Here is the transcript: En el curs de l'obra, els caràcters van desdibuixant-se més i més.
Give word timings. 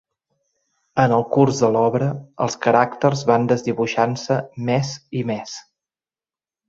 En 1.03 1.11
el 1.17 1.25
curs 1.35 1.59
de 1.65 1.69
l'obra, 1.75 2.07
els 2.45 2.57
caràcters 2.63 3.21
van 3.33 3.45
desdibuixant-se 3.53 4.39
més 4.71 4.95
i 5.21 5.23
més. 5.33 5.55